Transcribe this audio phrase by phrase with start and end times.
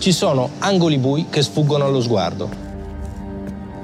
[0.00, 2.48] ci sono angoli bui che sfuggono allo sguardo.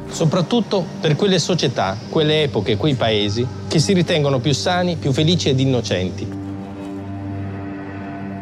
[0.08, 5.50] Soprattutto per quelle società, quelle epoche, quei paesi che si ritengono più sani, più felici
[5.50, 6.26] ed innocenti.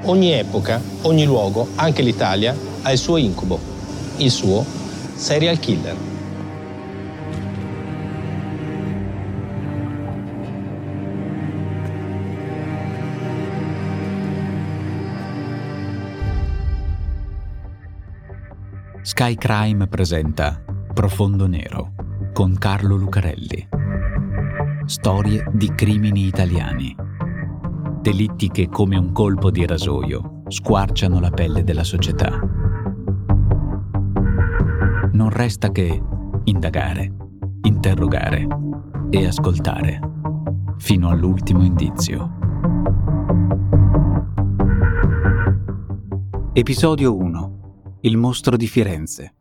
[0.04, 3.58] Ogni epoca, ogni luogo, anche l'Italia, ha il suo incubo,
[4.18, 4.64] il suo
[5.16, 6.13] serial killer.
[19.16, 20.60] Sky Crime presenta
[20.92, 21.92] Profondo Nero
[22.32, 23.68] con Carlo Lucarelli.
[24.86, 26.96] Storie di crimini italiani.
[28.00, 32.40] Delitti che come un colpo di rasoio squarciano la pelle della società.
[35.12, 36.02] Non resta che
[36.42, 37.12] indagare,
[37.62, 38.48] interrogare
[39.10, 40.00] e ascoltare
[40.78, 42.32] fino all'ultimo indizio.
[46.52, 47.53] Episodio 1
[48.04, 49.32] il mostro di Firenze.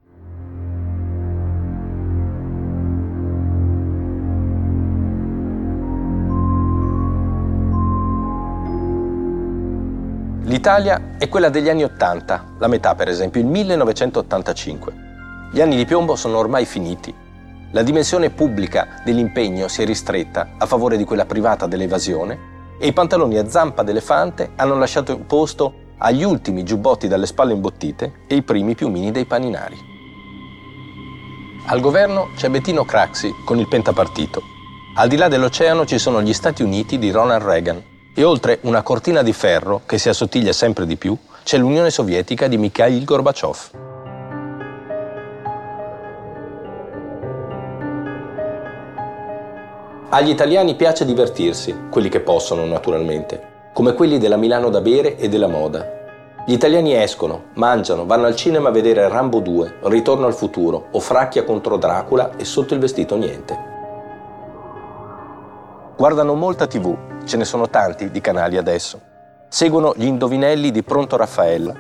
[10.44, 14.94] L'Italia è quella degli anni Ottanta, la metà per esempio, il 1985.
[15.52, 17.14] Gli anni di piombo sono ormai finiti.
[17.72, 22.94] La dimensione pubblica dell'impegno si è ristretta a favore di quella privata dell'evasione e i
[22.94, 28.42] pantaloni a zampa d'elefante hanno lasciato posto agli ultimi giubbotti dalle spalle imbottite e i
[28.42, 29.78] primi piumini dei paninari.
[31.68, 34.42] Al governo c'è Bettino Craxi con il pentapartito.
[34.96, 37.82] Al di là dell'oceano ci sono gli Stati Uniti di Ronald Reagan
[38.14, 42.48] e oltre una cortina di ferro che si assottiglia sempre di più c'è l'Unione Sovietica
[42.48, 43.72] di Mikhail Gorbaciov.
[50.10, 55.28] Agli italiani piace divertirsi, quelli che possono naturalmente, come quelli della Milano da bere e
[55.28, 56.02] della moda.
[56.46, 61.00] Gli italiani escono, mangiano, vanno al cinema a vedere Rambo 2, Ritorno al futuro o
[61.00, 63.72] Fracchia contro Dracula e sotto il vestito niente.
[65.98, 66.96] Guardano molta tv,
[67.26, 69.00] ce ne sono tanti di canali adesso.
[69.48, 71.74] Seguono gli indovinelli di Pronto Raffaella.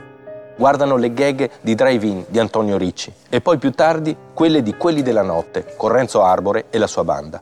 [0.55, 5.01] Guardano le gag di Drive-In di Antonio Ricci e poi più tardi quelle di Quelli
[5.01, 7.41] della Notte con Renzo Arbore e la sua banda.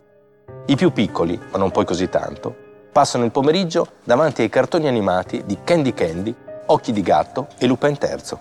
[0.66, 5.44] I più piccoli, ma non poi così tanto, passano il pomeriggio davanti ai cartoni animati
[5.46, 6.36] di Candy Candy,
[6.68, 8.38] Occhi di gatto e Lupin III.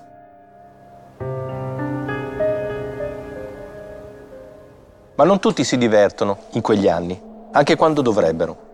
[5.14, 7.20] Ma non tutti si divertono in quegli anni,
[7.52, 8.68] anche quando dovrebbero.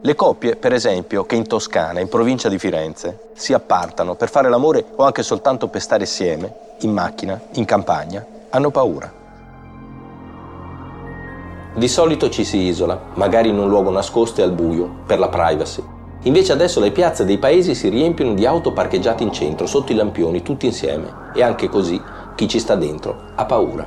[0.00, 4.48] Le coppie, per esempio, che in Toscana, in provincia di Firenze, si appartano per fare
[4.48, 9.25] l'amore o anche soltanto per stare insieme, in macchina, in campagna, hanno paura.
[11.76, 15.28] Di solito ci si isola, magari in un luogo nascosto e al buio, per la
[15.28, 15.82] privacy.
[16.22, 19.94] Invece adesso le piazze dei paesi si riempiono di auto parcheggiate in centro, sotto i
[19.94, 21.12] lampioni, tutti insieme.
[21.34, 22.00] E anche così
[22.34, 23.86] chi ci sta dentro ha paura.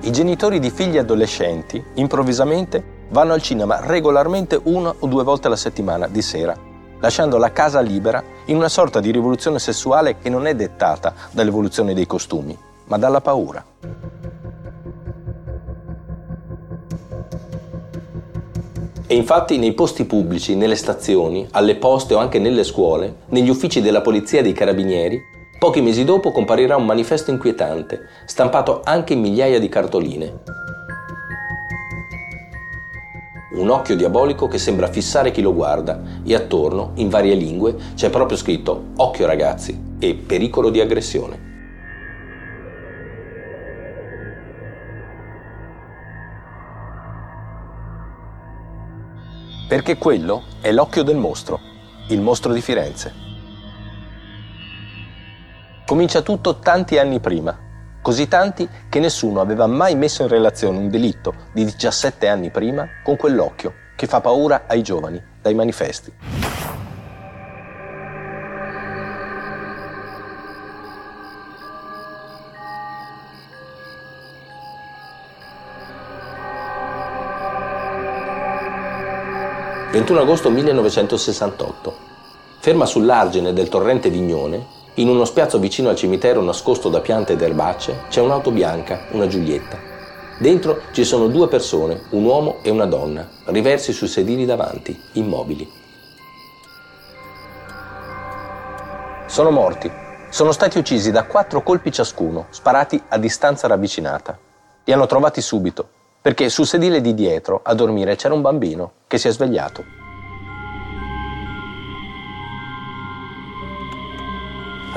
[0.00, 5.56] I genitori di figli adolescenti, improvvisamente, vanno al cinema regolarmente una o due volte alla
[5.56, 6.56] settimana, di sera,
[7.04, 11.92] lasciando la casa libera in una sorta di rivoluzione sessuale che non è dettata dall'evoluzione
[11.92, 12.56] dei costumi,
[12.86, 13.62] ma dalla paura.
[19.06, 23.82] E infatti nei posti pubblici, nelle stazioni, alle poste o anche nelle scuole, negli uffici
[23.82, 25.20] della polizia e dei carabinieri,
[25.58, 30.40] pochi mesi dopo comparirà un manifesto inquietante, stampato anche in migliaia di cartoline,
[33.54, 38.10] un occhio diabolico che sembra fissare chi lo guarda e attorno, in varie lingue, c'è
[38.10, 41.52] proprio scritto occhio ragazzi e pericolo di aggressione.
[49.68, 51.58] Perché quello è l'occhio del mostro,
[52.08, 53.12] il mostro di Firenze.
[55.86, 57.63] Comincia tutto tanti anni prima,
[58.04, 62.86] così tanti che nessuno aveva mai messo in relazione un delitto di 17 anni prima
[63.02, 66.12] con quell'occhio che fa paura ai giovani dai manifesti.
[79.92, 81.96] «21 agosto 1968.
[82.60, 87.42] Ferma sull'argine del torrente Vignone, in uno spiazzo vicino al cimitero nascosto da piante ed
[87.42, 89.76] erbacce, c'è un'auto bianca, una Giulietta.
[90.38, 95.68] Dentro ci sono due persone, un uomo e una donna, riversi sui sedili davanti, immobili.
[99.26, 99.90] Sono morti.
[100.30, 104.38] Sono stati uccisi da quattro colpi ciascuno, sparati a distanza ravvicinata.
[104.84, 105.88] Li hanno trovati subito,
[106.20, 110.03] perché sul sedile di dietro, a dormire, c'era un bambino che si è svegliato.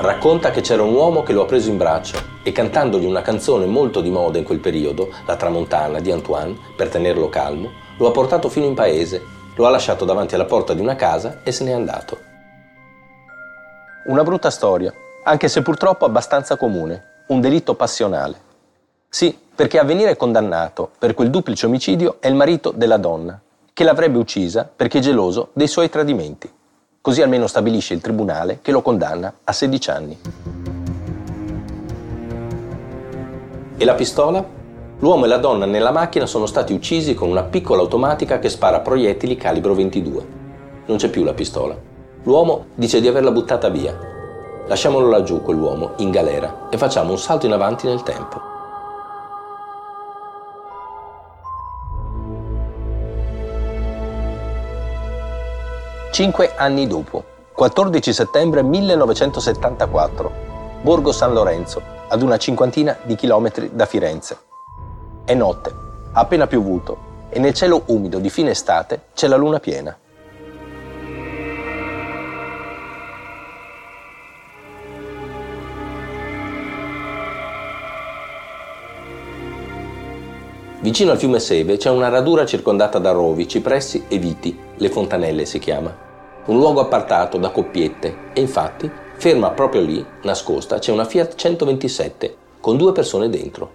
[0.00, 3.66] Racconta che c'era un uomo che lo ha preso in braccio e cantandogli una canzone
[3.66, 8.12] molto di moda in quel periodo, La Tramontana di Antoine, per tenerlo calmo, lo ha
[8.12, 9.20] portato fino in paese,
[9.56, 12.16] lo ha lasciato davanti alla porta di una casa e se n'è andato.
[14.06, 18.40] Una brutta storia, anche se purtroppo abbastanza comune, un delitto passionale.
[19.08, 23.36] Sì, perché a venire condannato per quel duplice omicidio è il marito della donna,
[23.72, 26.48] che l'avrebbe uccisa perché geloso dei suoi tradimenti.
[27.00, 30.18] Così almeno stabilisce il tribunale che lo condanna a 16 anni.
[33.76, 34.44] E la pistola?
[34.98, 38.80] L'uomo e la donna nella macchina sono stati uccisi con una piccola automatica che spara
[38.80, 40.26] proiettili calibro 22.
[40.86, 41.76] Non c'è più la pistola.
[42.24, 43.96] L'uomo dice di averla buttata via.
[44.66, 48.57] Lasciamolo laggiù quell'uomo, in galera, e facciamo un salto in avanti nel tempo.
[56.18, 57.22] Cinque anni dopo,
[57.52, 60.32] 14 settembre 1974,
[60.82, 64.36] Borgo San Lorenzo, ad una cinquantina di chilometri da Firenze.
[65.24, 65.72] È notte,
[66.10, 69.96] ha appena piovuto e nel cielo umido di fine estate c'è la luna piena.
[80.80, 85.44] Vicino al fiume Seve c'è una radura circondata da rovi, cipressi e viti, le fontanelle
[85.44, 86.06] si chiama
[86.48, 92.36] un luogo appartato da coppiette e infatti ferma proprio lì, nascosta, c'è una Fiat 127
[92.60, 93.70] con due persone dentro,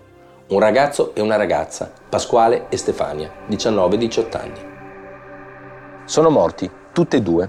[0.47, 4.71] un ragazzo e una ragazza, Pasquale e Stefania, 19-18 anni.
[6.05, 7.47] Sono morti, tutte e due.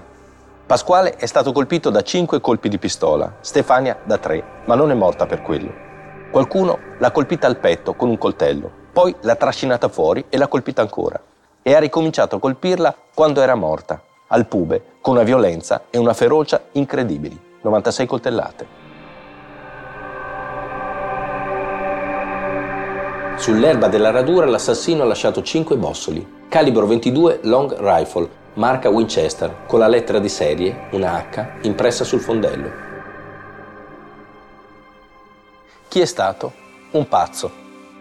[0.67, 4.93] Pasquale è stato colpito da cinque colpi di pistola, Stefania da tre, ma non è
[4.93, 5.73] morta per quello.
[6.29, 10.81] Qualcuno l'ha colpita al petto con un coltello, poi l'ha trascinata fuori e l'ha colpita
[10.81, 11.19] ancora.
[11.63, 16.15] E ha ricominciato a colpirla quando era morta, al pube con una violenza e una
[16.15, 17.39] ferocia incredibili.
[17.61, 18.67] 96 coltellate.
[23.35, 29.77] Sull'erba della radura l'assassino ha lasciato 5 bossoli, calibro 22 long rifle, marca Winchester, con
[29.77, 32.71] la lettera di serie, una H, impressa sul fondello.
[35.87, 36.51] Chi è stato?
[36.93, 37.51] Un pazzo,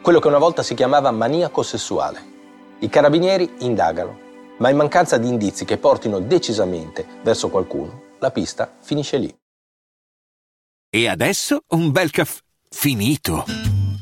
[0.01, 2.33] quello che una volta si chiamava maniaco sessuale.
[2.79, 4.25] I carabinieri indagano,
[4.59, 9.35] ma in mancanza di indizi che portino decisamente verso qualcuno, la pista finisce lì.
[10.91, 12.41] E adesso un bel caffè
[12.71, 13.45] finito.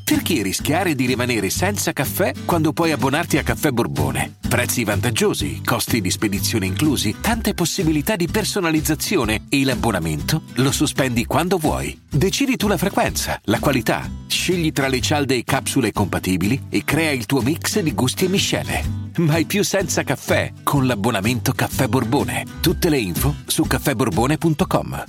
[0.03, 4.35] Perché rischiare di rimanere senza caffè quando puoi abbonarti a Caffè Borbone?
[4.47, 11.57] Prezzi vantaggiosi, costi di spedizione inclusi, tante possibilità di personalizzazione e l'abbonamento lo sospendi quando
[11.57, 11.99] vuoi.
[12.07, 17.11] Decidi tu la frequenza, la qualità, scegli tra le cialde e capsule compatibili e crea
[17.11, 19.02] il tuo mix di gusti e miscele.
[19.17, 22.45] Mai più senza caffè con l'abbonamento Caffè Borbone.
[22.61, 25.03] Tutte le info su caffèborbone.com.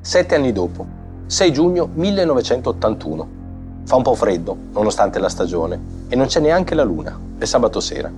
[0.00, 0.84] Sette anni dopo,
[1.26, 3.28] 6 giugno 1981.
[3.84, 7.78] Fa un po' freddo, nonostante la stagione, e non c'è neanche la luna, è sabato
[7.78, 8.10] sera.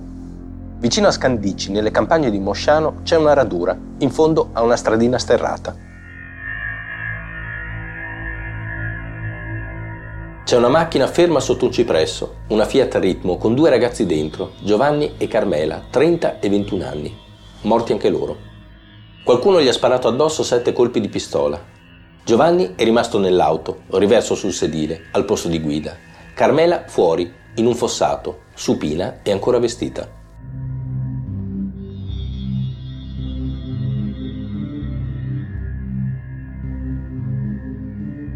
[0.79, 5.19] Vicino a Scandicci, nelle campagne di Mosciano, c'è una radura, in fondo a una stradina
[5.19, 5.75] sterrata.
[10.47, 15.15] C'è una macchina ferma sotto un cipresso, una Fiat Ritmo con due ragazzi dentro, Giovanni
[15.17, 17.13] e Carmela, 30 e 21 anni,
[17.63, 18.37] morti anche loro.
[19.25, 21.61] Qualcuno gli ha sparato addosso sette colpi di pistola.
[22.23, 25.97] Giovanni è rimasto nell'auto, riverso sul sedile, al posto di guida.
[26.33, 30.09] Carmela fuori, in un fossato, supina e ancora vestita.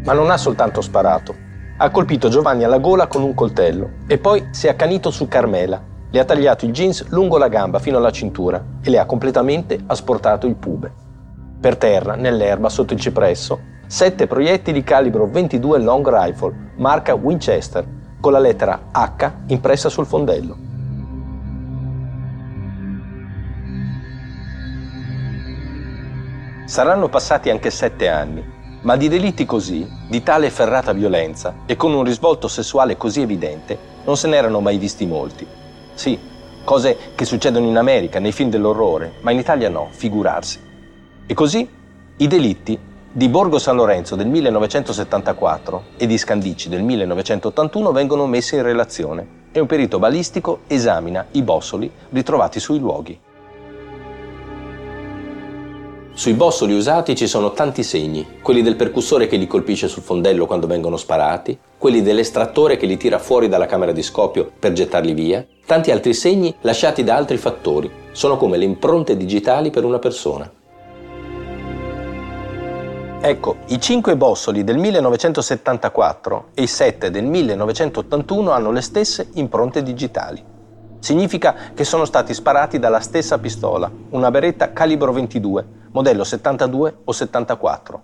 [0.04, 1.48] Ma non ha soltanto sparato,
[1.82, 5.82] ha colpito Giovanni alla gola con un coltello e poi si è accanito su Carmela.
[6.10, 9.80] Le ha tagliato il jeans lungo la gamba fino alla cintura e le ha completamente
[9.86, 10.92] asportato il pube.
[11.60, 13.58] Per terra, nell'erba, sotto il cipresso,
[13.88, 17.84] sette proiettili calibro 22 long rifle, marca Winchester,
[18.20, 20.56] con la lettera H impressa sul fondello.
[26.64, 31.92] Saranno passati anche sette anni ma di delitti così, di tale efferrata violenza e con
[31.92, 35.46] un risvolto sessuale così evidente, non se n'erano mai visti molti.
[35.94, 36.18] Sì,
[36.64, 40.60] cose che succedono in America, nei film dell'orrore, ma in Italia no, figurarsi.
[41.26, 41.68] E così
[42.16, 42.78] i delitti
[43.14, 49.40] di Borgo San Lorenzo del 1974 e di Scandicci del 1981 vengono messi in relazione
[49.52, 53.18] e un perito balistico esamina i bossoli ritrovati sui luoghi.
[56.14, 60.44] Sui bossoli usati ci sono tanti segni, quelli del percussore che li colpisce sul fondello
[60.44, 65.14] quando vengono sparati, quelli dell'estrattore che li tira fuori dalla camera di scoppio per gettarli
[65.14, 69.98] via, tanti altri segni lasciati da altri fattori, sono come le impronte digitali per una
[69.98, 70.52] persona.
[73.22, 79.82] Ecco, i cinque bossoli del 1974 e i sette del 1981 hanno le stesse impronte
[79.82, 80.44] digitali.
[80.98, 87.12] Significa che sono stati sparati dalla stessa pistola, una beretta calibro 22, modello 72 o
[87.12, 88.02] 74.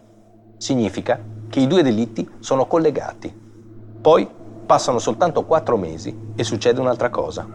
[0.56, 1.18] Significa
[1.48, 3.32] che i due delitti sono collegati.
[4.00, 4.28] Poi
[4.66, 7.46] passano soltanto quattro mesi e succede un'altra cosa.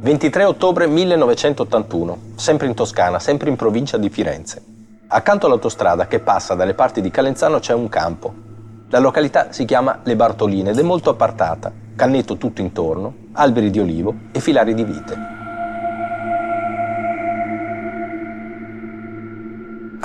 [0.00, 4.62] 23 ottobre 1981, sempre in Toscana, sempre in provincia di Firenze.
[5.06, 8.34] Accanto all'autostrada che passa dalle parti di Calenzano c'è un campo.
[8.88, 13.78] La località si chiama Le Bartoline ed è molto appartata, canneto tutto intorno, alberi di
[13.78, 15.41] olivo e filari di vite.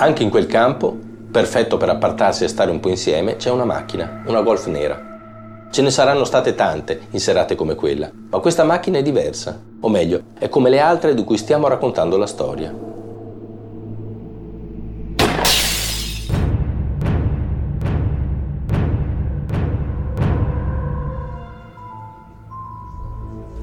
[0.00, 0.96] Anche in quel campo,
[1.28, 5.66] perfetto per appartarsi e stare un po' insieme, c'è una macchina, una Golf nera.
[5.72, 9.88] Ce ne saranno state tante in serate come quella, ma questa macchina è diversa, o
[9.88, 12.72] meglio, è come le altre di cui stiamo raccontando la storia.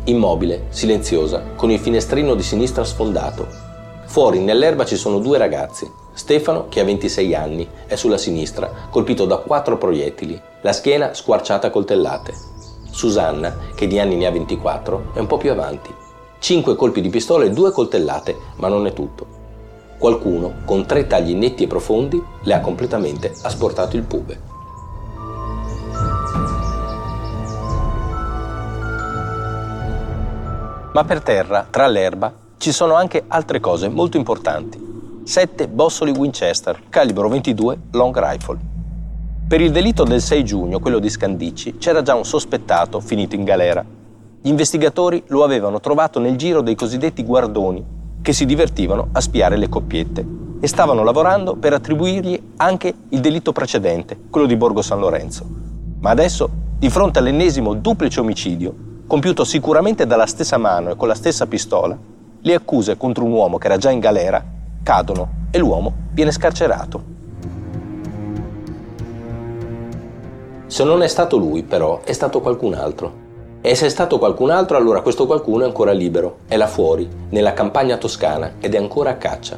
[0.04, 3.48] Immobile, silenziosa, con il finestrino di sinistra sfondato.
[4.08, 6.04] Fuori, nell'erba, ci sono due ragazzi.
[6.16, 11.68] Stefano, che ha 26 anni, è sulla sinistra, colpito da quattro proiettili, la schiena squarciata
[11.68, 12.34] a coltellate.
[12.90, 15.94] Susanna, che di anni ne ha 24, è un po' più avanti.
[16.40, 19.28] Cinque colpi di pistola e due coltellate, ma non è tutto.
[19.98, 24.40] Qualcuno, con tre tagli netti e profondi, le ha completamente asportato il pube.
[30.94, 34.85] Ma per terra, tra l'erba, ci sono anche altre cose molto importanti.
[35.26, 38.60] Sette bossoli Winchester, calibro 22 long rifle.
[39.48, 43.44] Per il delitto del 6 giugno, quello di Scandicci, c'era già un sospettato finito in
[43.44, 43.84] galera.
[44.40, 47.84] Gli investigatori lo avevano trovato nel giro dei cosiddetti guardoni,
[48.22, 50.26] che si divertivano a spiare le coppiette
[50.60, 55.44] e stavano lavorando per attribuirgli anche il delitto precedente, quello di Borgo San Lorenzo.
[56.02, 58.76] Ma adesso, di fronte all'ennesimo duplice omicidio,
[59.08, 61.98] compiuto sicuramente dalla stessa mano e con la stessa pistola,
[62.40, 64.54] le accuse contro un uomo che era già in galera
[64.86, 67.04] cadono e l'uomo viene scarcerato.
[70.68, 73.24] Se non è stato lui, però, è stato qualcun altro.
[73.62, 77.10] E se è stato qualcun altro, allora questo qualcuno è ancora libero, è là fuori,
[77.30, 79.58] nella campagna toscana, ed è ancora a caccia.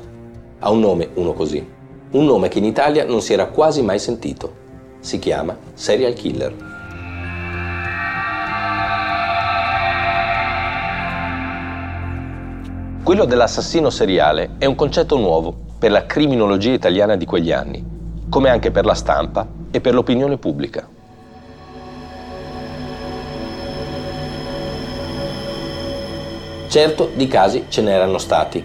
[0.60, 1.76] Ha un nome, uno così.
[2.12, 4.54] Un nome che in Italia non si era quasi mai sentito.
[5.02, 6.67] Si chiama Serial Killer.
[13.08, 17.82] Quello dell'assassino seriale è un concetto nuovo per la criminologia italiana di quegli anni,
[18.28, 20.86] come anche per la stampa e per l'opinione pubblica.
[26.68, 28.62] Certo, di casi ce n'erano stati,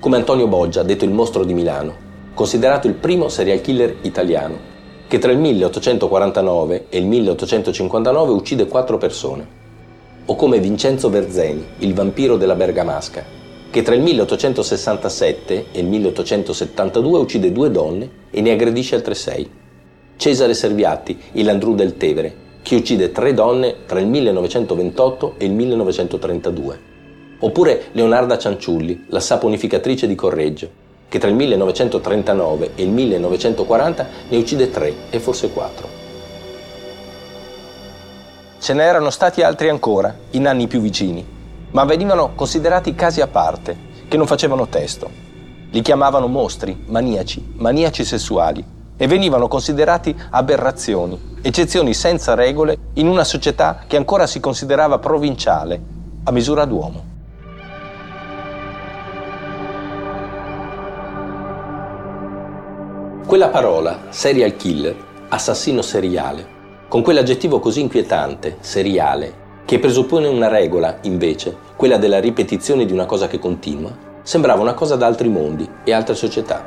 [0.00, 1.94] come Antonio Boggia, detto il mostro di Milano,
[2.34, 4.58] considerato il primo serial killer italiano,
[5.06, 9.46] che tra il 1849 e il 1859 uccide quattro persone.
[10.24, 13.35] O come Vincenzo Verzeni, il vampiro della Bergamasca,
[13.76, 19.46] che tra il 1867 e il 1872 uccide due donne e ne aggredisce altre sei.
[20.16, 25.52] Cesare Serviatti, il Landru del Tevere, che uccide tre donne tra il 1928 e il
[25.52, 26.80] 1932.
[27.40, 30.70] Oppure Leonarda Cianciulli, la saponificatrice di Correggio,
[31.06, 35.86] che tra il 1939 e il 1940 ne uccide tre e forse quattro.
[38.58, 41.34] Ce n'erano stati altri ancora, in anni più vicini,
[41.76, 43.76] ma venivano considerati casi a parte,
[44.08, 45.10] che non facevano testo.
[45.68, 48.64] Li chiamavano mostri, maniaci, maniaci sessuali
[48.96, 55.78] e venivano considerati aberrazioni, eccezioni senza regole in una società che ancora si considerava provinciale,
[56.24, 57.04] a misura d'uomo.
[63.26, 64.96] Quella parola, serial killer,
[65.28, 66.54] assassino seriale,
[66.88, 73.04] con quell'aggettivo così inquietante, seriale, che presuppone una regola, invece, quella della ripetizione di una
[73.04, 73.90] cosa che continua,
[74.22, 76.64] sembrava una cosa da altri mondi e altre società.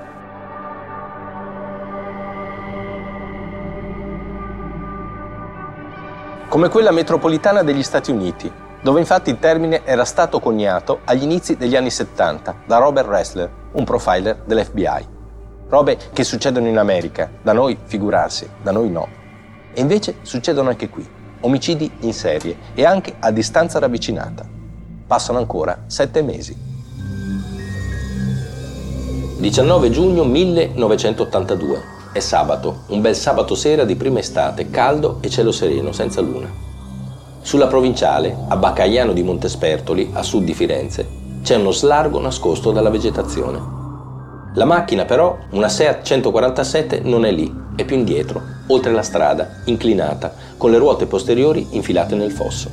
[6.49, 8.51] Come quella metropolitana degli Stati Uniti,
[8.81, 13.49] dove infatti il termine era stato coniato agli inizi degli anni 70 da Robert Ressler,
[13.71, 15.07] un profiler dell'FBI.
[15.69, 19.07] Robe che succedono in America, da noi figurarsi, da noi no.
[19.71, 21.07] E invece succedono anche qui,
[21.41, 24.46] omicidi in serie e anche a distanza ravvicinata.
[25.08, 26.55] Passano ancora sette mesi.
[29.39, 31.98] 19 giugno 1982.
[32.12, 36.51] È sabato, un bel sabato sera di prima estate, caldo e cielo sereno, senza luna.
[37.41, 41.08] Sulla provinciale, a Baccaiano di Montespertoli, a sud di Firenze,
[41.41, 43.78] c'è uno slargo nascosto dalla vegetazione.
[44.59, 49.61] La macchina però, una Seat 147, non è lì, è più indietro, oltre la strada,
[49.63, 52.69] inclinata, con le ruote posteriori infilate nel fosso.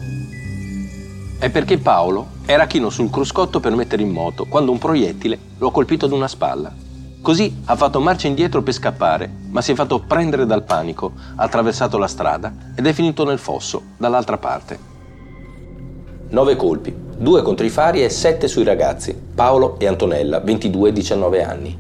[1.39, 5.69] È perché Paolo era chino sul cruscotto per mettere in moto quando un proiettile lo
[5.69, 6.75] ha colpito ad una spalla.
[7.23, 11.45] Così ha fatto marcia indietro per scappare, ma si è fatto prendere dal panico, ha
[11.45, 14.77] attraversato la strada ed è finito nel fosso, dall'altra parte.
[16.31, 20.93] Nove colpi, due contro i fari e sette sui ragazzi, Paolo e Antonella, 22 e
[20.93, 21.79] 19 anni.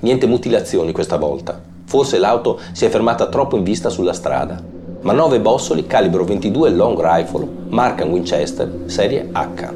[0.00, 1.60] Niente mutilazioni questa volta.
[1.84, 4.74] Forse l'auto si è fermata troppo in vista sulla strada
[5.06, 9.72] ma 9 bossoli calibro 22 long rifle, marca Winchester, serie H.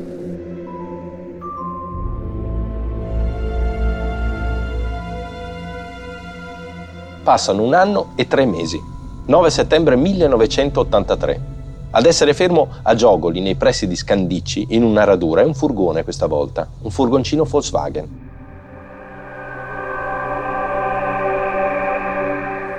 [7.23, 8.83] Passano un anno e tre mesi.
[9.26, 11.59] 9 settembre 1983.
[11.92, 16.04] Ad essere fermo a Giogoli, nei pressi di Scandicci, in una radura, è un furgone
[16.04, 18.28] questa volta, un furgoncino Volkswagen.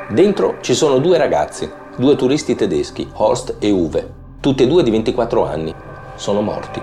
[0.09, 4.91] Dentro ci sono due ragazzi, due turisti tedeschi, Horst e Uwe, tutti e due di
[4.91, 5.75] 24 anni,
[6.15, 6.81] sono morti.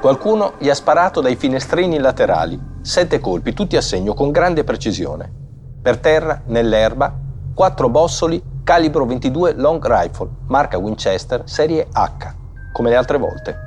[0.00, 5.30] Qualcuno gli ha sparato dai finestrini laterali, sette colpi, tutti a segno con grande precisione.
[5.82, 7.17] Per terra, nell'erba,
[7.58, 12.32] quattro bossoli calibro 22 long rifle, marca Winchester, serie H,
[12.70, 13.58] come le altre volte.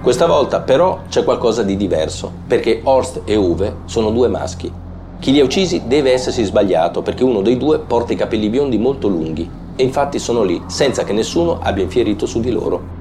[0.00, 4.72] Questa volta però c'è qualcosa di diverso, perché Horst e Uwe sono due maschi.
[5.18, 8.78] Chi li ha uccisi deve essersi sbagliato perché uno dei due porta i capelli biondi
[8.78, 12.95] molto lunghi e infatti sono lì senza che nessuno abbia infierito su di loro.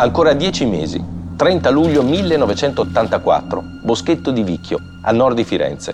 [0.00, 5.92] Ancora dieci mesi, 30 luglio 1984, Boschetto di Vicchio, a nord di Firenze.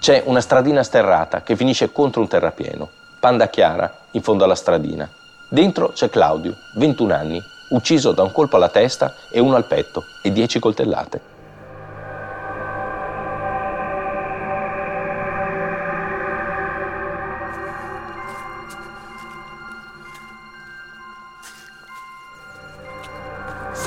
[0.00, 2.88] C'è una stradina sterrata che finisce contro un terrapieno.
[3.20, 5.06] Panda Chiara, in fondo alla stradina.
[5.50, 7.38] Dentro c'è Claudio, 21 anni,
[7.68, 11.20] ucciso da un colpo alla testa e uno al petto e 10 coltellate.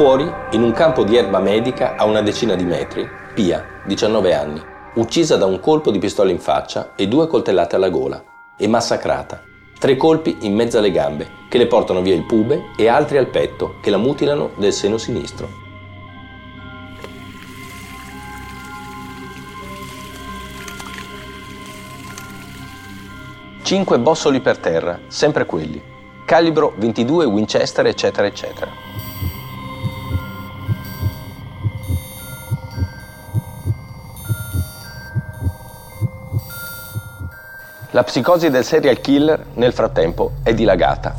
[0.01, 4.59] Fuori, in un campo di erba medica a una decina di metri, Pia, 19 anni,
[4.95, 8.23] uccisa da un colpo di pistola in faccia e due coltellate alla gola
[8.57, 9.43] e massacrata.
[9.77, 13.27] Tre colpi in mezzo alle gambe che le portano via il pube e altri al
[13.27, 15.47] petto che la mutilano del seno sinistro.
[23.61, 25.79] Cinque bossoli per terra, sempre quelli.
[26.25, 28.90] Calibro 22 Winchester, eccetera, eccetera.
[37.93, 41.13] La psicosi del serial killer nel frattempo è dilagata.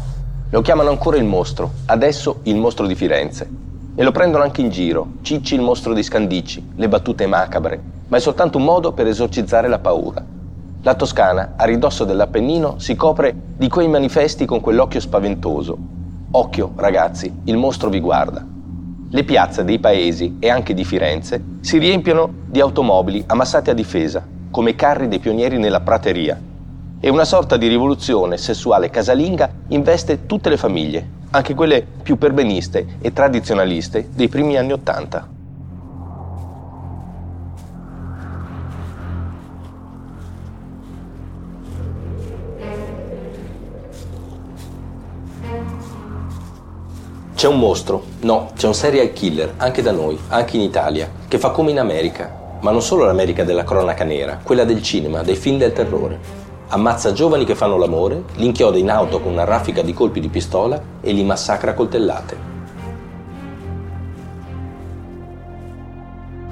[0.49, 3.47] Lo chiamano ancora il mostro, adesso il mostro di Firenze.
[3.95, 8.17] E lo prendono anche in giro, Cicci il mostro di Scandicci, le battute macabre, ma
[8.17, 10.25] è soltanto un modo per esorcizzare la paura.
[10.81, 15.77] La Toscana, a ridosso dell'Appennino, si copre di quei manifesti con quell'occhio spaventoso.
[16.31, 18.43] Occhio, ragazzi, il mostro vi guarda.
[19.11, 24.27] Le piazze dei paesi e anche di Firenze si riempiono di automobili ammassate a difesa,
[24.51, 26.41] come carri dei pionieri nella prateria,
[27.05, 32.99] e una sorta di rivoluzione sessuale casalinga investe tutte le famiglie, anche quelle più perbeniste
[33.01, 35.29] e tradizionaliste dei primi anni Ottanta.
[47.35, 51.41] C'è un mostro, no, c'è un serial killer, anche da noi, anche in Italia, che
[51.41, 55.35] fa come in America, ma non solo l'America della cronaca nera, quella del cinema, dei
[55.35, 56.42] film del terrore
[56.73, 60.29] ammazza giovani che fanno l'amore, li inchioda in auto con una raffica di colpi di
[60.29, 62.51] pistola e li massacra coltellate.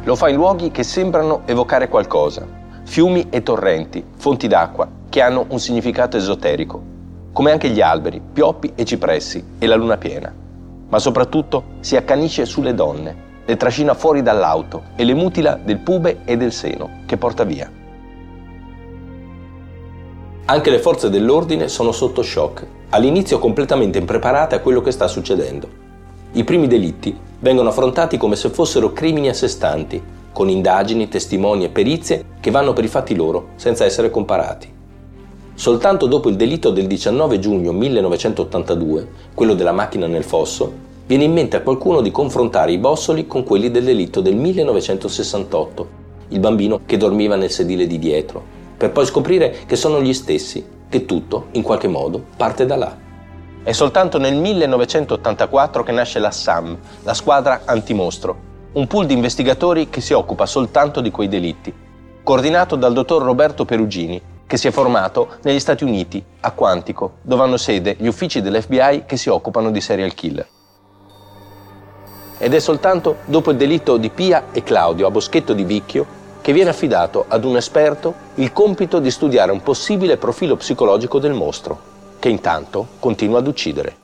[0.05, 2.47] Lo fa in luoghi che sembrano evocare qualcosa,
[2.85, 6.83] fiumi e torrenti, fonti d'acqua, che hanno un significato esoterico,
[7.33, 10.33] come anche gli alberi, pioppi e cipressi e la luna piena.
[10.91, 16.23] ma soprattutto si accanisce sulle donne, le trascina fuori dall'auto e le mutila del pube
[16.25, 17.80] e del seno che porta via.
[20.51, 25.69] Anche le forze dell'ordine sono sotto shock, all'inizio completamente impreparate a quello che sta succedendo.
[26.33, 31.63] I primi delitti vengono affrontati come se fossero crimini a sé stanti, con indagini, testimoni
[31.63, 34.69] e perizie che vanno per i fatti loro senza essere comparati.
[35.55, 40.73] Soltanto dopo il delitto del 19 giugno 1982, quello della macchina nel fosso,
[41.07, 45.89] viene in mente a qualcuno di confrontare i bossoli con quelli del delitto del 1968,
[46.31, 50.65] il bambino che dormiva nel sedile di dietro, per poi scoprire che sono gli stessi,
[50.89, 52.97] che tutto, in qualche modo, parte da là.
[53.63, 58.35] È soltanto nel 1984 che nasce la SAM, la squadra antimostro,
[58.73, 61.71] un pool di investigatori che si occupa soltanto di quei delitti,
[62.23, 67.43] coordinato dal dottor Roberto Perugini, che si è formato negli Stati Uniti, a Quantico, dove
[67.43, 70.49] hanno sede gli uffici dell'FBI che si occupano di serial killer.
[72.39, 76.53] Ed è soltanto dopo il delitto di Pia e Claudio a Boschetto di Vicchio che
[76.53, 81.79] viene affidato ad un esperto il compito di studiare un possibile profilo psicologico del mostro,
[82.19, 83.97] che intanto continua ad uccidere.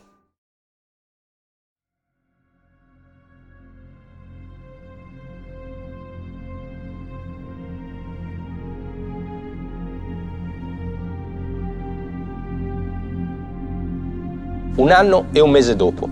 [14.77, 16.07] Un anno e un mese dopo,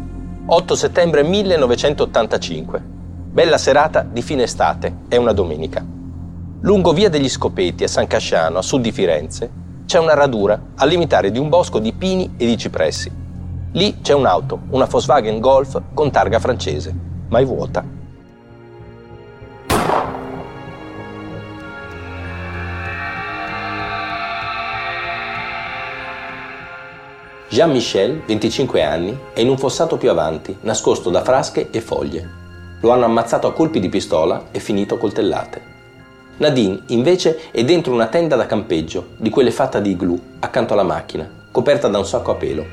[0.47, 2.83] 8 settembre 1985.
[3.31, 5.94] Bella serata di fine estate, è una domenica.
[6.65, 9.51] Lungo via degli Scopeti a San Casciano, a sud di Firenze,
[9.85, 13.13] c'è una radura al limitare di un bosco di pini e di cipressi.
[13.73, 16.95] Lì c'è un'auto, una Volkswagen Golf con targa francese,
[17.29, 17.85] ma è vuota.
[27.51, 32.27] Jean-Michel, 25 anni, è in un fossato più avanti, nascosto da frasche e foglie.
[32.81, 35.74] Lo hanno ammazzato a colpi di pistola e finito coltellate.
[36.37, 40.83] Nadine, invece, è dentro una tenda da campeggio, di quelle fatta di igloo, accanto alla
[40.83, 42.67] macchina, coperta da un sacco a pelo.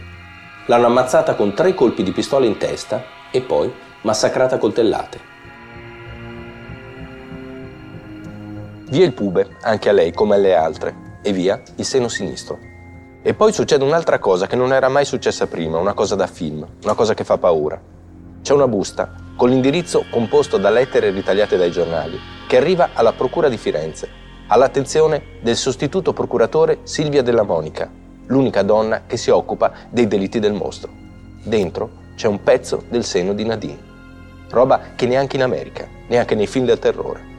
[0.66, 3.72] L'hanno ammazzata con tre colpi di pistola in testa e poi
[4.02, 5.20] massacrata a coltellate.
[8.90, 12.58] Via il pube, anche a lei come alle altre, e via il seno sinistro.
[13.22, 16.68] E poi succede un'altra cosa che non era mai successa prima, una cosa da film,
[16.84, 17.80] una cosa che fa paura.
[18.42, 23.50] C'è una busta con l'indirizzo composto da lettere ritagliate dai giornali che arriva alla Procura
[23.50, 24.10] di Firenze,
[24.48, 27.90] all'attenzione del sostituto procuratore Silvia Della Monica,
[28.26, 30.92] l'unica donna che si occupa dei delitti del mostro.
[31.44, 33.80] Dentro c'è un pezzo del seno di Nadine,
[34.50, 37.30] roba che neanche in America, neanche nei film del terrore.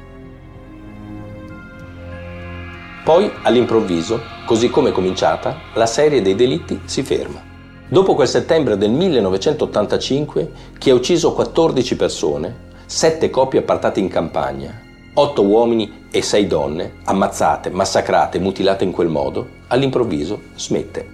[3.04, 7.51] Poi, all'improvviso, così come cominciata, la serie dei delitti si ferma.
[7.92, 14.80] Dopo quel settembre del 1985, chi ha ucciso 14 persone, 7 coppie appartate in campagna,
[15.12, 21.06] 8 uomini e 6 donne, ammazzate, massacrate, mutilate in quel modo, all'improvviso smette.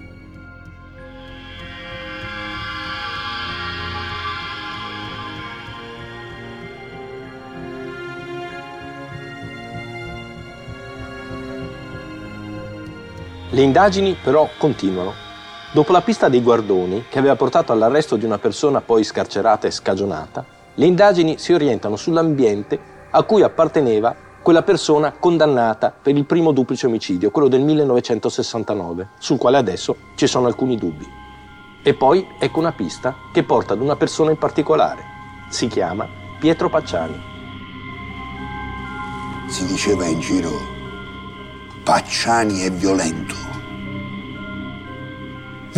[13.51, 15.27] Le indagini però continuano.
[15.71, 19.71] Dopo la pista dei guardoni, che aveva portato all'arresto di una persona poi scarcerata e
[19.71, 20.43] scagionata,
[20.75, 22.79] le indagini si orientano sull'ambiente
[23.11, 29.37] a cui apparteneva quella persona condannata per il primo duplice omicidio, quello del 1969, sul
[29.37, 31.07] quale adesso ci sono alcuni dubbi.
[31.83, 35.03] E poi ecco una pista che porta ad una persona in particolare.
[35.51, 37.21] Si chiama Pietro Pacciani.
[39.49, 40.51] Si diceva in giro,
[41.85, 43.58] Pacciani è violento.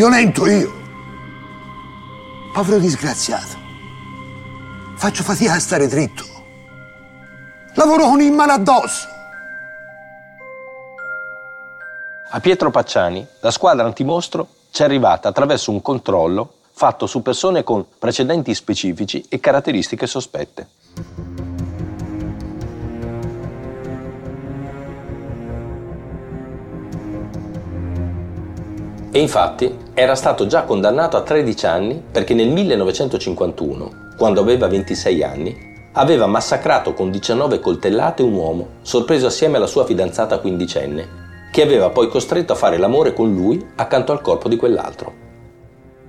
[0.00, 0.72] Violento io.
[2.54, 3.58] Povero disgraziato.
[4.96, 6.24] Faccio fatica a stare dritto.
[7.74, 9.06] Lavoro con in mano addosso.
[12.30, 17.62] A Pietro Pacciani la squadra antimostro ci è arrivata attraverso un controllo fatto su persone
[17.62, 20.68] con precedenti specifici e caratteristiche sospette.
[29.12, 35.22] E infatti era stato già condannato a 13 anni perché nel 1951, quando aveva 26
[35.22, 35.54] anni,
[35.92, 41.06] aveva massacrato con 19 coltellate un uomo, sorpreso assieme alla sua fidanzata quindicenne,
[41.52, 45.12] che aveva poi costretto a fare l'amore con lui accanto al corpo di quell'altro.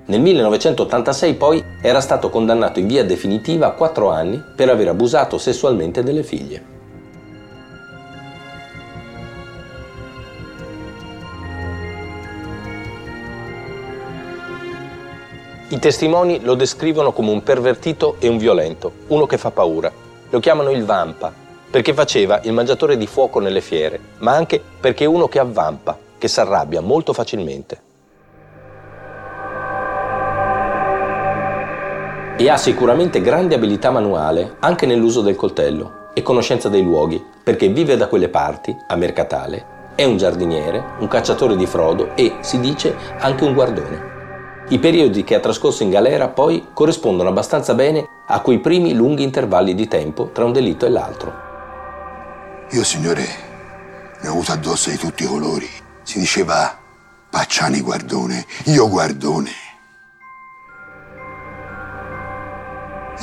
[0.06, 5.38] Nel 1986 poi era stato condannato in via definitiva a 4 anni per aver abusato
[5.38, 6.80] sessualmente delle figlie.
[15.72, 19.90] I testimoni lo descrivono come un pervertito e un violento, uno che fa paura.
[20.30, 21.32] Lo chiamano il vampa,
[21.70, 25.98] perché faceva il mangiatore di fuoco nelle fiere, ma anche perché è uno che avvampa,
[26.18, 27.82] che si arrabbia molto facilmente.
[32.36, 37.70] E ha sicuramente grande abilità manuale anche nell'uso del coltello e conoscenza dei luoghi, perché
[37.70, 42.60] vive da quelle parti, a Mercatale, è un giardiniere, un cacciatore di frodo e, si
[42.60, 44.11] dice, anche un guardone.
[44.72, 49.22] I periodi che ha trascorso in galera poi corrispondono abbastanza bene a quei primi lunghi
[49.22, 51.34] intervalli di tempo tra un delitto e l'altro.
[52.70, 53.28] Io, signore,
[54.22, 55.70] ne ho avuto addosso di tutti i colori.
[56.04, 56.80] Si diceva
[57.30, 59.52] Pacciani guardone, io guardone.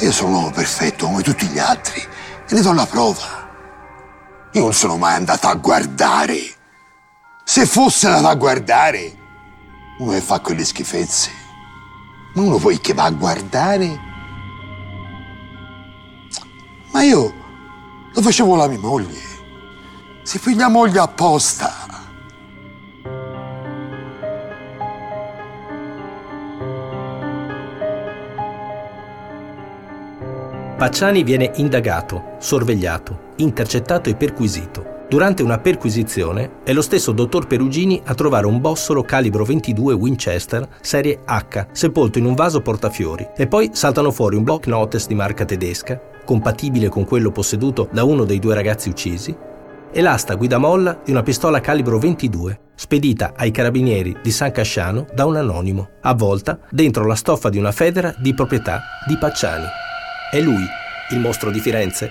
[0.01, 2.03] Io sono un uomo perfetto come tutti gli altri
[2.47, 3.49] e ne do la prova.
[4.53, 6.41] Io non sono mai andato a guardare.
[7.43, 9.17] Se fosse andato a guardare,
[9.99, 11.38] uno che fa quelle schifezze,
[12.39, 14.01] ma uno poi che va a guardare.
[16.93, 17.35] Ma io
[18.15, 19.27] lo facevo la mia moglie.
[20.23, 21.87] Si figlia moglie apposta.
[30.77, 34.98] Pacciani viene indagato, sorvegliato, intercettato e perquisito.
[35.09, 40.69] Durante una perquisizione è lo stesso dottor Perugini a trovare un bossolo calibro 22 Winchester
[40.83, 45.15] serie H sepolto in un vaso portafiori e poi saltano fuori un block notice di
[45.15, 49.35] marca tedesca, compatibile con quello posseduto da uno dei due ragazzi uccisi,
[49.91, 55.25] e l'asta guidamolla di una pistola calibro 22 spedita ai carabinieri di San Casciano da
[55.25, 59.65] un anonimo, avvolta dentro la stoffa di una federa di proprietà di Pacciani.
[60.31, 60.65] È lui
[61.13, 62.11] il mostro di Firenze?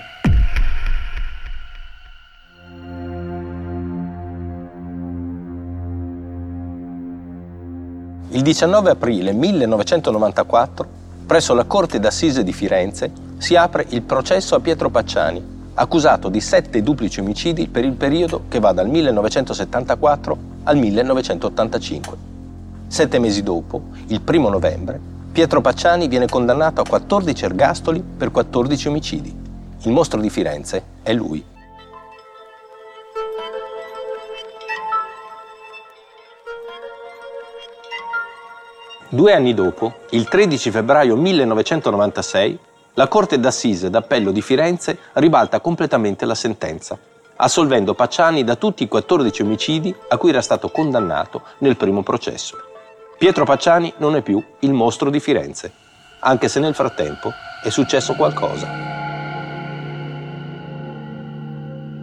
[8.30, 10.86] Il 19 aprile 1994,
[11.24, 16.42] presso la Corte d'Assise di Firenze, si apre il processo a Pietro Pacciani, accusato di
[16.42, 22.16] sette duplici omicidi per il periodo che va dal 1974 al 1985.
[22.86, 25.00] Sette mesi dopo, il primo novembre,
[25.32, 29.34] Pietro Pacciani viene condannato a 14 ergastoli per 14 omicidi.
[29.84, 31.42] Il mostro di Firenze è lui.
[39.10, 42.58] Due anni dopo, il 13 febbraio 1996,
[42.92, 46.98] la Corte d'Assise d'Appello di Firenze ribalta completamente la sentenza,
[47.36, 52.58] assolvendo Pacciani da tutti i 14 omicidi a cui era stato condannato nel primo processo.
[53.16, 55.72] Pietro Pacciani non è più il mostro di Firenze,
[56.20, 57.32] anche se nel frattempo
[57.64, 58.68] è successo qualcosa.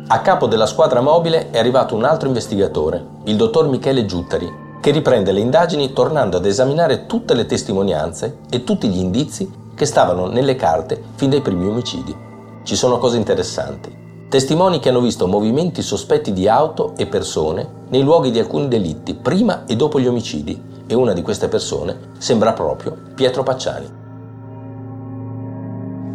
[0.08, 4.91] A capo della squadra mobile è arrivato un altro investigatore, il dottor Michele Giuttari, che
[4.91, 10.28] riprende le indagini tornando ad esaminare tutte le testimonianze e tutti gli indizi che stavano
[10.28, 12.15] nelle carte fin dai primi omicidi.
[12.62, 13.91] Ci sono cose interessanti.
[14.30, 19.15] Testimoni che hanno visto movimenti sospetti di auto e persone nei luoghi di alcuni delitti
[19.15, 23.89] prima e dopo gli omicidi e una di queste persone sembra proprio Pietro Pacciani.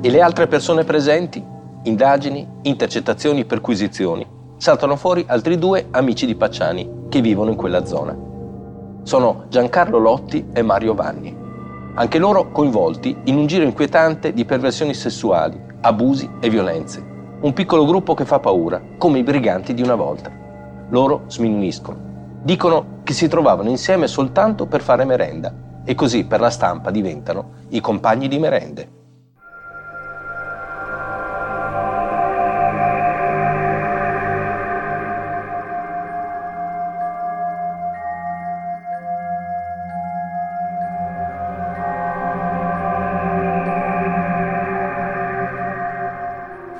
[0.00, 1.44] E le altre persone presenti?
[1.83, 4.24] Indagini, intercettazioni, perquisizioni.
[4.59, 8.28] Saltano fuori altri due amici di Pacciani che vivono in quella zona
[9.02, 11.36] sono Giancarlo Lotti e Mario Vanni.
[11.94, 17.04] Anche loro coinvolti in un giro inquietante di perversioni sessuali, abusi e violenze.
[17.40, 20.30] Un piccolo gruppo che fa paura, come i briganti di una volta.
[20.90, 21.98] Loro sminuiscono.
[22.42, 25.52] Dicono che si trovavano insieme soltanto per fare merenda
[25.84, 28.99] e così per la stampa diventano i compagni di merende.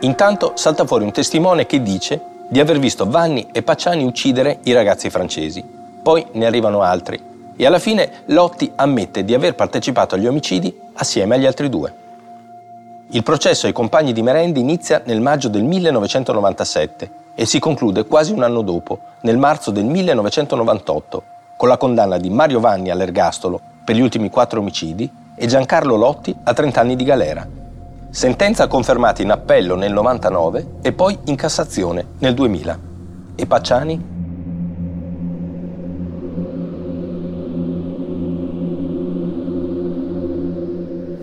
[0.02, 4.72] Intanto salta fuori un testimone che dice di aver visto Vanni e Pacciani uccidere i
[4.72, 5.62] ragazzi francesi.
[6.02, 7.22] Poi ne arrivano altri
[7.54, 11.92] e alla fine Lotti ammette di aver partecipato agli omicidi assieme agli altri due.
[13.08, 18.32] Il processo ai compagni di Merendi inizia nel maggio del 1997 e si conclude quasi
[18.32, 21.22] un anno dopo, nel marzo del 1998,
[21.56, 26.34] con la condanna di Mario Vanni all'ergastolo per gli ultimi quattro omicidi e Giancarlo Lotti
[26.44, 27.60] a 30 anni di galera
[28.12, 32.79] Sentenza confermata in appello nel 99 e poi in Cassazione nel 2000.
[33.37, 34.05] E Pacciani?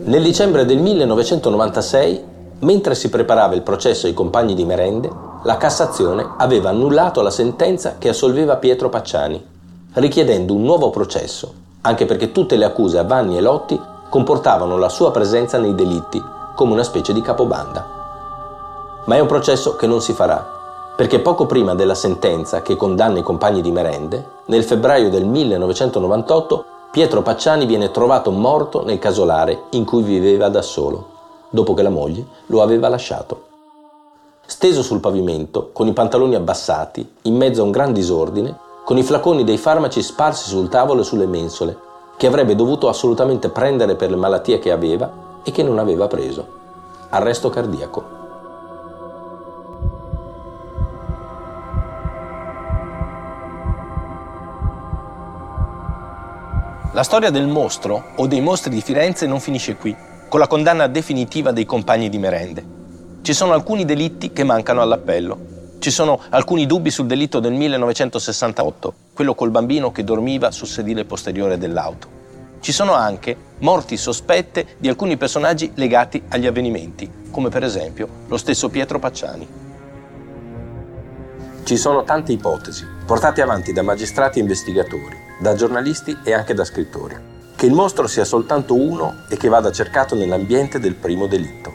[0.06, 2.24] Nel dicembre del 1996,
[2.60, 5.12] mentre si preparava il processo ai compagni di merende,
[5.44, 9.46] la Cassazione aveva annullato la sentenza che assolveva Pietro Pacciani,
[9.96, 14.88] richiedendo un nuovo processo, anche perché tutte le accuse a Vanni e Lotti comportavano la
[14.88, 17.86] sua presenza nei delitti come una specie di capobanda.
[19.06, 20.44] Ma è un processo che non si farà,
[20.96, 26.66] perché poco prima della sentenza che condanna i compagni di merende, nel febbraio del 1998
[26.90, 31.10] Pietro Pacciani viene trovato morto nel casolare in cui viveva da solo,
[31.52, 33.44] dopo che la moglie lo aveva lasciato.
[34.44, 39.04] Steso sul pavimento, con i pantaloni abbassati, in mezzo a un gran disordine, con i
[39.04, 41.78] flaconi dei farmaci sparsi sul tavolo e sulle mensole,
[42.18, 46.46] che avrebbe dovuto assolutamente prendere per le malattie che aveva e che non aveva preso.
[47.08, 48.04] Arresto cardiaco.
[56.92, 59.96] La storia del mostro o dei mostri di Firenze non finisce qui,
[60.28, 62.66] con la condanna definitiva dei compagni di merende.
[63.22, 65.38] Ci sono alcuni delitti che mancano all'appello.
[65.80, 71.06] Ci sono alcuni dubbi sul delitto del 1968, quello col bambino che dormiva sul sedile
[71.06, 72.17] posteriore dell'auto.
[72.68, 78.36] Ci sono anche morti sospette di alcuni personaggi legati agli avvenimenti, come per esempio lo
[78.36, 79.48] stesso Pietro Pacciani.
[81.64, 86.66] Ci sono tante ipotesi, portate avanti da magistrati e investigatori, da giornalisti e anche da
[86.66, 87.16] scrittori.
[87.56, 91.72] Che il mostro sia soltanto uno e che vada cercato nell'ambiente del primo delitto.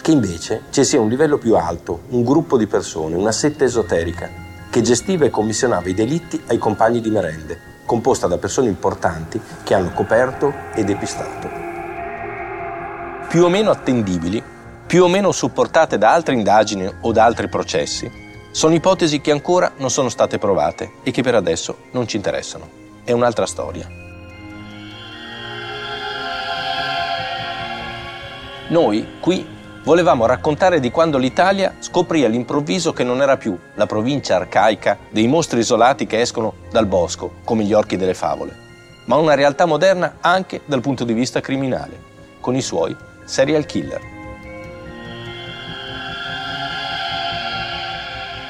[0.00, 4.30] Che invece ci sia un livello più alto, un gruppo di persone, una setta esoterica,
[4.70, 9.74] che gestiva e commissionava i delitti ai compagni di merende, composta da persone importanti che
[9.74, 11.48] hanno coperto e depistato.
[13.28, 14.42] Più o meno attendibili,
[14.86, 18.10] più o meno supportate da altre indagini o da altri processi,
[18.50, 22.84] sono ipotesi che ancora non sono state provate e che per adesso non ci interessano
[23.06, 23.88] è un'altra storia.
[28.68, 29.46] Noi qui
[29.86, 35.28] volevamo raccontare di quando l'Italia scoprì all'improvviso che non era più la provincia arcaica dei
[35.28, 38.52] mostri isolati che escono dal bosco, come gli orchi delle favole,
[39.04, 42.02] ma una realtà moderna anche dal punto di vista criminale,
[42.40, 44.00] con i suoi serial killer.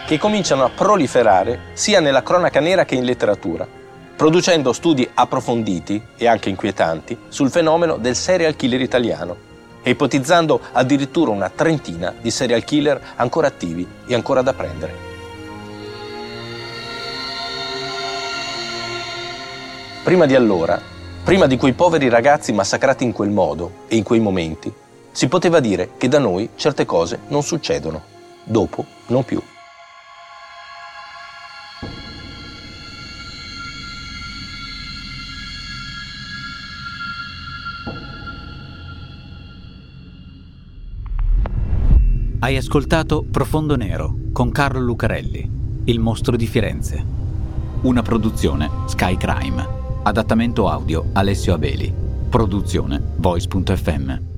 [0.07, 3.69] Che cominciano a proliferare sia nella cronaca nera che in letteratura
[4.17, 9.47] producendo studi approfonditi e anche inquietanti sul fenomeno del serial killer italiano
[9.87, 14.93] e ipotizzando addirittura una trentina di serial killer ancora attivi e ancora da prendere.
[20.03, 20.81] Prima di allora,
[21.23, 24.73] prima di quei poveri ragazzi massacrati in quel modo e in quei momenti,
[25.13, 28.03] si poteva dire che da noi certe cose non succedono,
[28.43, 29.41] dopo non più.
[42.47, 45.51] Hai ascoltato Profondo Nero con Carlo Lucarelli,
[45.87, 47.05] Il mostro di Firenze.
[47.81, 49.67] Una produzione Sky Crime.
[50.05, 51.93] Adattamento audio Alessio Abeli.
[52.29, 54.36] Produzione Voice.fm.